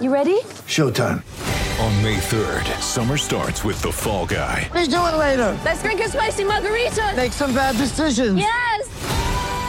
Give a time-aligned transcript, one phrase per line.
[0.00, 0.40] You ready?
[0.74, 1.22] Showtime.
[1.78, 4.68] On May 3rd, summer starts with The Fall Guy.
[4.74, 5.56] Let's do it later.
[5.64, 7.12] Let's drink a spicy margarita.
[7.14, 8.36] Make some bad decisions.
[8.36, 8.90] Yes.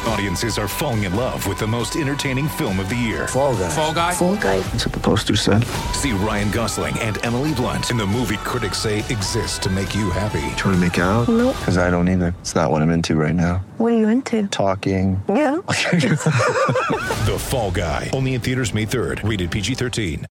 [0.07, 3.27] Audiences are falling in love with the most entertaining film of the year.
[3.27, 3.69] Fall guy.
[3.69, 4.13] Fall guy.
[4.13, 4.59] Fall guy.
[4.61, 5.63] That's what the poster said.
[5.93, 10.10] See Ryan Gosling and Emily Blunt in the movie critics say exists to make you
[10.10, 10.55] happy.
[10.57, 11.28] Trying to make it out?
[11.28, 11.55] Nope.
[11.60, 12.34] Because I don't either.
[12.42, 13.64] It's not what I'm into right now.
[13.78, 14.48] What are you into?
[14.48, 15.21] Talking.
[15.30, 15.54] Yeah.
[17.25, 18.11] The Fall Guy.
[18.14, 19.27] Only in theaters May 3rd.
[19.27, 20.25] Rated PG-13.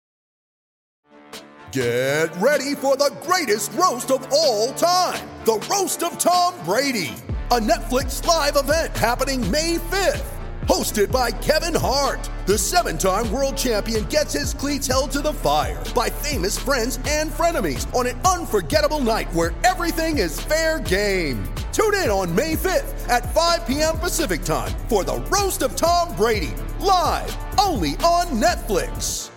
[1.73, 7.15] Get ready for the greatest roast of all time the Roast of Tom Brady,
[7.51, 10.42] a Netflix live event happening May 5th.
[10.67, 15.33] Hosted by Kevin Hart, the seven time world champion gets his cleats held to the
[15.33, 21.43] fire by famous friends and frenemies on an unforgettable night where everything is fair game.
[21.73, 23.99] Tune in on May 5th at 5 p.m.
[23.99, 29.31] Pacific time for the Roast of Tom Brady, live only on Netflix.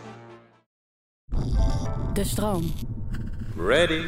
[2.14, 2.72] De stroom.
[3.56, 4.06] Ready.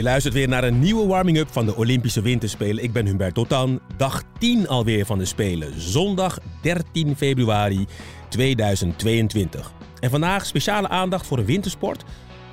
[0.00, 2.84] Je luistert weer naar een nieuwe warming-up van de Olympische Winterspelen.
[2.84, 3.80] Ik ben Hubert Totan.
[3.96, 5.80] Dag 10 alweer van de Spelen.
[5.80, 7.86] Zondag 13 februari
[8.28, 9.72] 2022.
[10.00, 12.04] En vandaag speciale aandacht voor een wintersport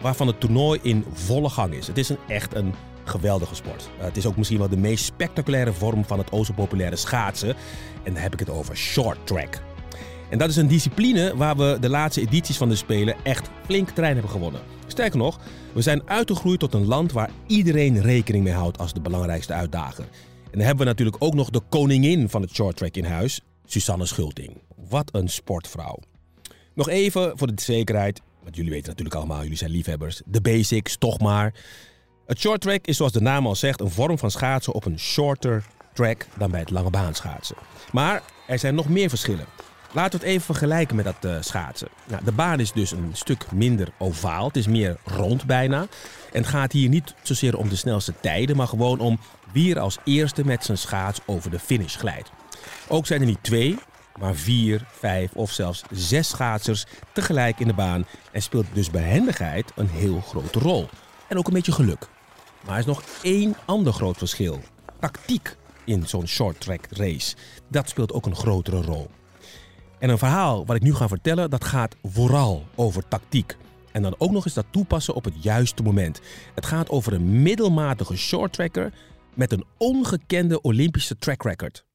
[0.02, 1.88] waarvan het toernooi in volle gang is.
[1.88, 2.74] Het is een, echt een
[3.04, 3.90] geweldige sport.
[3.98, 6.96] Uh, het is ook misschien wel de meest spectaculaire vorm van het o zo populaire
[6.96, 7.56] schaatsen.
[8.04, 9.62] En dan heb ik het over short track.
[10.30, 13.90] En dat is een discipline waar we de laatste edities van de Spelen echt flink
[13.90, 14.77] terrein hebben gewonnen.
[14.98, 15.40] Sterker nog,
[15.74, 20.04] we zijn uitgegroeid tot een land waar iedereen rekening mee houdt als de belangrijkste uitdager.
[20.44, 24.06] En dan hebben we natuurlijk ook nog de koningin van het shorttrack in huis, Susanne
[24.06, 24.62] Schulting.
[24.90, 26.00] Wat een sportvrouw.
[26.74, 30.22] Nog even voor de zekerheid, want jullie weten natuurlijk allemaal, jullie zijn liefhebbers.
[30.26, 31.54] De basics, toch maar.
[32.26, 35.66] Het shorttrack is zoals de naam al zegt een vorm van schaatsen op een shorter
[35.94, 37.56] track dan bij het lange baan schaatsen.
[37.92, 39.46] Maar er zijn nog meer verschillen.
[39.92, 41.88] Laten we het even vergelijken met dat uh, schaatsen.
[42.08, 44.48] Nou, de baan is dus een stuk minder ovaal.
[44.48, 45.82] Het is meer rond bijna.
[46.32, 49.20] En het gaat hier niet zozeer om de snelste tijden, maar gewoon om
[49.52, 52.32] wie er als eerste met zijn schaats over de finish glijdt.
[52.88, 53.80] Ook zijn er niet twee,
[54.20, 58.06] maar vier, vijf of zelfs zes schaatsers tegelijk in de baan.
[58.32, 60.90] En speelt dus behendigheid een heel grote rol.
[61.28, 62.08] En ook een beetje geluk.
[62.66, 64.60] Maar er is nog één ander groot verschil.
[65.00, 65.56] Tactiek
[65.86, 67.36] in zo'n short track race.
[67.68, 69.10] Dat speelt ook een grotere rol.
[70.00, 73.58] En een verhaal wat ik nu ga vertellen, dat gaat vooral over tactiek.
[73.92, 76.22] En dan ook nog eens dat toepassen op het juiste moment.
[76.56, 78.94] Het gaat over een middelmatige shorttracker
[79.34, 81.86] met een ongekende Olympische track record.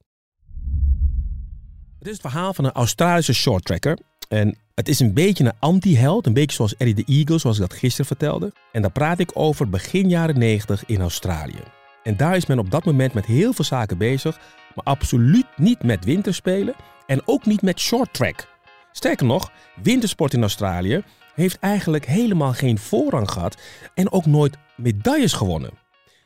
[1.98, 3.98] Het is het verhaal van een Australische shorttracker.
[4.28, 7.68] En het is een beetje een anti-held, een beetje zoals Eddie the Eagle, zoals ik
[7.68, 8.52] dat gisteren vertelde.
[8.72, 11.62] En daar praat ik over begin jaren 90 in Australië.
[12.02, 14.38] En daar is men op dat moment met heel veel zaken bezig,
[14.74, 16.74] maar absoluut niet met winterspelen
[17.06, 18.48] en ook niet met short track.
[18.92, 19.50] Sterker nog,
[19.82, 21.02] wintersport in Australië
[21.34, 23.56] heeft eigenlijk helemaal geen voorrang gehad
[23.94, 25.70] en ook nooit medailles gewonnen.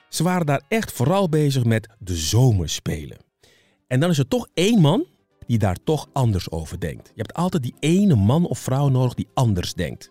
[0.09, 3.17] Ze waren daar echt vooral bezig met de zomerspelen.
[3.87, 5.07] En dan is er toch één man
[5.47, 7.07] die daar toch anders over denkt.
[7.07, 10.11] Je hebt altijd die ene man of vrouw nodig die anders denkt.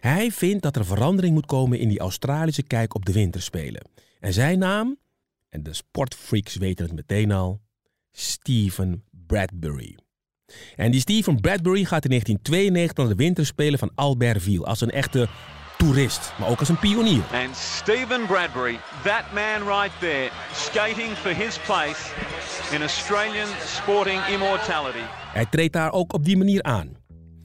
[0.00, 3.88] Hij vindt dat er verandering moet komen in die Australische kijk op de winterspelen.
[4.20, 4.98] En zijn naam,
[5.48, 7.60] en de sportfreaks weten het meteen al,
[8.12, 9.98] Stephen Bradbury.
[10.76, 15.28] En die Stephen Bradbury gaat in 1992 naar de winterspelen van Albertville als een echte
[15.78, 17.22] toerist, maar ook als een pionier.
[17.32, 22.12] And Stephen Bradbury, that man right there, skating for his place
[22.74, 25.04] in Australian sporting immortality.
[25.32, 26.96] Hij treedt daar ook op die manier aan.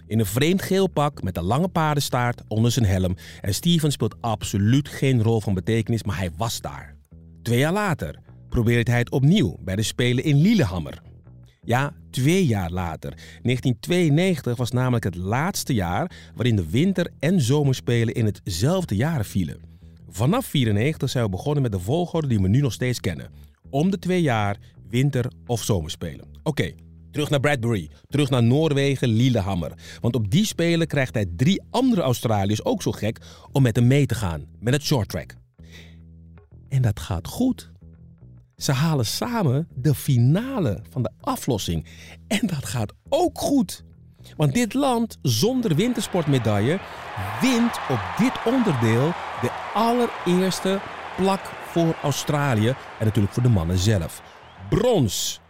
[0.08, 3.16] In een vreemd geel pak met een lange paardenstaart onder zijn helm.
[3.42, 6.96] En Steven speelt absoluut geen rol van betekenis, maar hij was daar.
[7.42, 8.20] Twee jaar later
[8.50, 11.02] probeert hij het opnieuw bij de Spelen in Lillehammer.
[11.66, 13.10] Ja, twee jaar later.
[13.10, 19.60] 1992 was namelijk het laatste jaar waarin de winter- en zomerspelen in hetzelfde jaar vielen.
[20.10, 23.32] Vanaf 94 zijn we begonnen met de volgorde die we nu nog steeds kennen.
[23.70, 24.58] Om de twee jaar
[24.90, 26.26] winter- of zomerspelen.
[26.44, 26.72] Oké,
[27.12, 27.90] terug naar Bradbury.
[28.08, 29.72] Terug naar Noorwegen, Lillehammer.
[30.00, 33.20] Want op die spelen krijgt hij drie andere Australiërs ook zo gek
[33.52, 34.46] om met hem mee te gaan.
[34.60, 35.36] Met het shorttrack.
[36.70, 37.72] En dat gaat goed.
[38.62, 41.86] Ze halen samen de finale van de aflossing.
[42.28, 43.84] En dat gaat ook goed.
[44.38, 46.80] Want dit land zonder wintersportmedaille
[47.42, 50.80] wint op dit onderdeel de allereerste
[51.18, 52.68] plak voor Australië
[53.00, 54.22] en natuurlijk voor de mannen zelf.
[54.70, 55.42] Brons.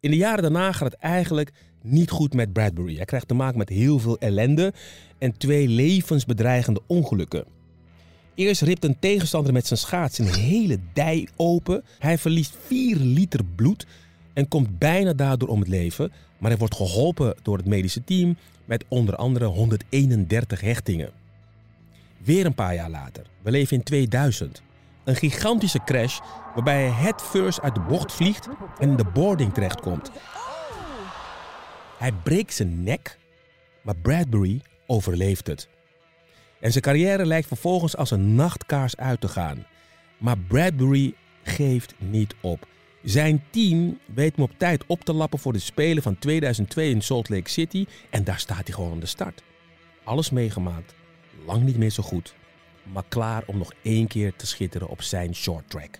[0.00, 1.52] In de jaren daarna gaat het eigenlijk
[1.82, 2.96] niet goed met Bradbury.
[2.96, 4.72] Hij krijgt te maken met heel veel ellende
[5.18, 7.61] en twee levensbedreigende ongelukken.
[8.34, 11.84] Eerst ript een tegenstander met zijn schaats een hele dij open.
[11.98, 13.86] Hij verliest 4 liter bloed
[14.32, 16.12] en komt bijna daardoor om het leven.
[16.38, 21.10] Maar hij wordt geholpen door het medische team met onder andere 131 hechtingen.
[22.18, 24.62] Weer een paar jaar later, we leven in 2000.
[25.04, 26.18] Een gigantische crash
[26.54, 28.48] waarbij hij head first uit de bocht vliegt
[28.78, 30.10] en in de boarding terechtkomt.
[31.98, 33.18] Hij breekt zijn nek,
[33.82, 35.68] maar Bradbury overleeft het.
[36.62, 39.66] En zijn carrière lijkt vervolgens als een nachtkaars uit te gaan.
[40.18, 42.66] Maar Bradbury geeft niet op.
[43.02, 47.02] Zijn team weet hem op tijd op te lappen voor de Spelen van 2002 in
[47.02, 47.86] Salt Lake City.
[48.10, 49.42] En daar staat hij gewoon aan de start.
[50.04, 50.94] Alles meegemaakt,
[51.46, 52.34] lang niet meer zo goed.
[52.92, 55.98] Maar klaar om nog één keer te schitteren op zijn short track.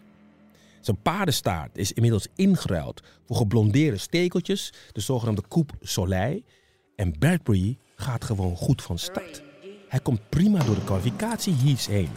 [0.81, 6.43] Zijn paardenstaart is inmiddels ingeruild voor geblondeerde stekeltjes, de zogenaamde coupe soleil.
[6.97, 9.52] En Bradbury gaat gewoon goed van start.
[9.93, 11.55] Hij komt prima door de kwalificatie
[11.89, 12.11] heen.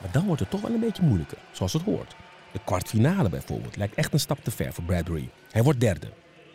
[0.00, 2.16] Maar dan wordt het toch wel een beetje moeilijker, zoals het hoort.
[2.52, 5.28] De kwartfinale bijvoorbeeld lijkt echt een stap te ver voor Bradbury.
[5.50, 6.06] Hij wordt derde.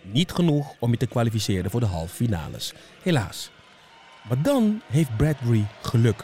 [0.01, 2.73] Niet genoeg om je te kwalificeren voor de halve finales.
[3.03, 3.51] Helaas.
[4.27, 6.23] Maar dan heeft Bradbury geluk.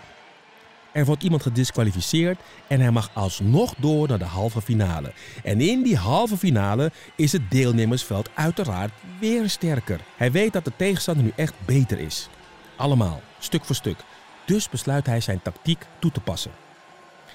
[0.91, 5.11] Er wordt iemand gedisqualificeerd en hij mag alsnog door naar de halve finale.
[5.43, 9.99] En in die halve finale is het deelnemersveld uiteraard weer sterker.
[10.15, 12.29] Hij weet dat de tegenstander nu echt beter is.
[12.75, 13.97] Allemaal, stuk voor stuk.
[14.45, 16.51] Dus besluit hij zijn tactiek toe te passen.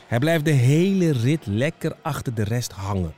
[0.06, 3.14] Hij blijft de hele rit lekker achter de rest hangen.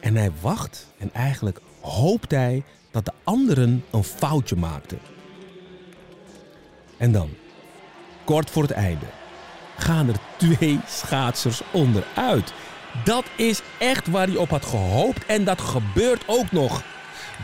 [0.00, 4.98] En hij wacht en eigenlijk hoopt hij dat de anderen een foutje maakten.
[6.96, 7.30] En dan,
[8.24, 9.06] kort voor het einde,
[9.76, 12.52] gaan er twee schaatsers onderuit.
[13.04, 16.82] Dat is echt waar hij op had gehoopt en dat gebeurt ook nog.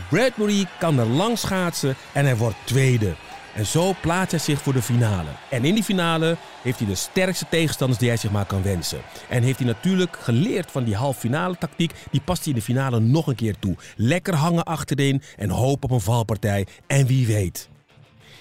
[0.08, 3.14] Bradbury kan er lang schaatsen en hij wordt tweede.
[3.54, 5.28] En zo plaatst hij zich voor de finale.
[5.50, 9.00] En in die finale heeft hij de sterkste tegenstanders die hij zich maar kan wensen.
[9.28, 11.92] En heeft hij natuurlijk geleerd van die halve finale tactiek.
[12.10, 13.76] Die past hij in de finale nog een keer toe.
[13.96, 16.66] Lekker hangen achterin en hoop op een valpartij.
[16.86, 17.68] En wie weet.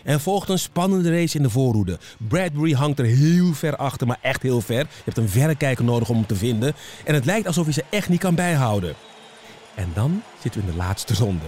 [0.03, 2.00] Er volgt een spannende race in de voorhoede.
[2.17, 4.79] Bradbury hangt er heel ver achter, maar echt heel ver.
[4.79, 6.73] Je hebt een verrekijker nodig om hem te vinden.
[7.06, 8.95] En het lijkt alsof hij ze echt niet kan bijhouden.
[9.75, 11.45] En dan zitten we in de laatste ronde.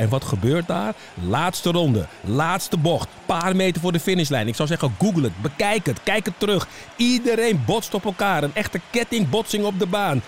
[0.00, 0.94] En wat gebeurt daar?
[1.14, 4.48] Laatste ronde, laatste bocht, paar meter voor de finishlijn.
[4.48, 6.68] Ik zou zeggen, google het, bekijk het, kijk het terug.
[6.96, 10.22] Iedereen botst op elkaar, een echte kettingbotsing op de baan.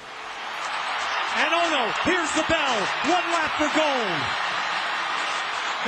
[1.42, 2.76] And Ono, here's the bell.
[3.16, 4.20] One lap for gold.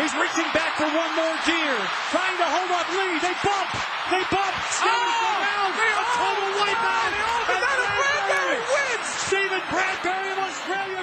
[0.00, 1.76] He's reaching back for one more gear.
[2.14, 3.16] Trying to hold up Lee.
[3.26, 3.70] They bump.
[4.12, 4.54] They bump.
[4.78, 7.12] Steven oh, total wipeout.
[7.52, 7.62] And
[8.00, 9.08] Bradbury wins.
[9.26, 10.93] Stephen Bradbury of Australia.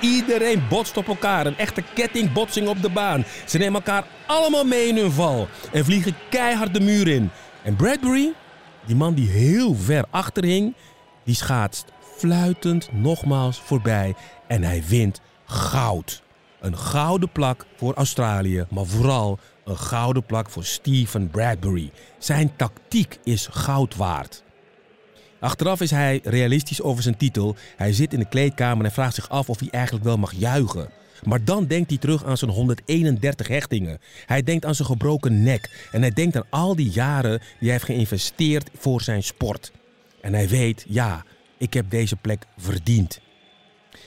[0.00, 1.46] Iedereen botst op elkaar.
[1.46, 3.24] Een echte kettingbotsing op de baan.
[3.46, 5.48] Ze nemen elkaar allemaal mee in hun val.
[5.72, 7.30] En vliegen keihard de muur in.
[7.62, 8.32] En Bradbury,
[8.86, 10.74] die man die heel ver achter hing,
[11.24, 11.84] die schaatst
[12.16, 14.14] fluitend nogmaals voorbij.
[14.46, 16.22] En hij wint goud.
[16.60, 21.90] Een gouden plak voor Australië, maar vooral een gouden plak voor Stephen Bradbury.
[22.18, 24.42] Zijn tactiek is goud waard.
[25.40, 27.56] Achteraf is hij realistisch over zijn titel.
[27.76, 30.88] Hij zit in de kleedkamer en vraagt zich af of hij eigenlijk wel mag juichen.
[31.22, 33.98] Maar dan denkt hij terug aan zijn 131 hechtingen.
[34.26, 35.88] Hij denkt aan zijn gebroken nek.
[35.92, 39.72] En hij denkt aan al die jaren die hij heeft geïnvesteerd voor zijn sport.
[40.20, 41.24] En hij weet, ja,
[41.58, 43.20] ik heb deze plek verdiend.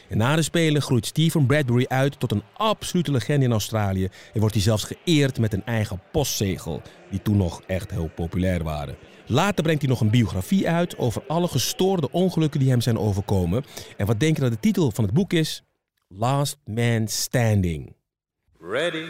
[0.10, 4.40] En na de Spelen groeit Stephen Bradbury uit tot een absolute legende in Australië en
[4.40, 8.96] wordt hij zelfs geëerd met een eigen postzegel, die toen nog echt heel populair waren.
[9.26, 13.64] Later brengt hij nog een biografie uit over alle gestoorde ongelukken die hem zijn overkomen.
[13.98, 15.64] En wat denk je dat de titel van het boek is?
[16.08, 17.96] Last Man Standing.
[18.60, 19.06] Ready.